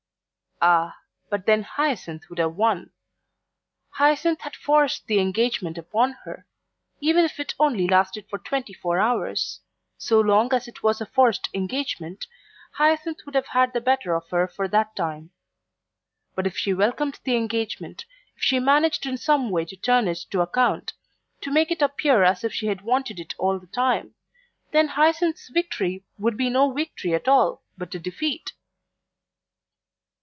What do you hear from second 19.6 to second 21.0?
to turn it to account,